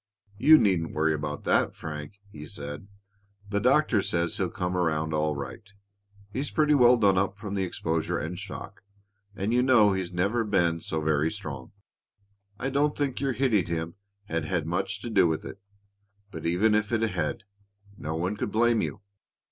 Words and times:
"You 0.39 0.57
needn't 0.57 0.95
worry 0.95 1.13
about 1.13 1.43
that, 1.43 1.75
Frank," 1.75 2.19
he 2.31 2.47
said. 2.47 2.87
"The 3.51 3.59
doctor 3.59 4.01
says 4.01 4.35
he'll 4.35 4.49
come 4.49 4.75
around 4.75 5.13
all 5.13 5.35
right. 5.35 5.69
He's 6.33 6.49
pretty 6.49 6.73
well 6.73 6.97
done 6.97 7.19
up 7.19 7.37
from 7.37 7.53
the 7.53 7.61
exposure 7.61 8.17
and 8.17 8.39
shock, 8.39 8.81
and 9.35 9.53
you 9.53 9.61
know 9.61 9.93
he's 9.93 10.11
never 10.11 10.43
been 10.43 10.79
so 10.81 11.01
very 11.01 11.29
strong. 11.29 11.73
I 12.57 12.71
don't 12.71 12.97
think 12.97 13.19
your 13.19 13.33
hitting 13.33 13.67
him 13.67 13.93
has 14.25 14.45
had 14.47 14.65
much 14.65 15.01
to 15.03 15.09
do 15.11 15.27
with 15.27 15.45
it, 15.45 15.61
but 16.31 16.47
even 16.47 16.73
if 16.73 16.91
it 16.91 17.03
had, 17.03 17.43
no 17.95 18.15
one 18.15 18.35
could 18.35 18.51
blame 18.51 18.81
you. 18.81 19.01